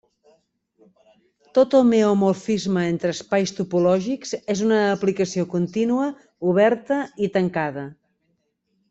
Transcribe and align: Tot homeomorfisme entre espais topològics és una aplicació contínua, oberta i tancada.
Tot 1.57 1.75
homeomorfisme 1.79 2.85
entre 2.93 3.11
espais 3.17 3.53
topològics 3.59 4.33
és 4.55 4.63
una 4.69 4.79
aplicació 4.97 5.45
contínua, 5.53 6.09
oberta 6.53 6.99
i 7.27 7.31
tancada. 7.37 7.85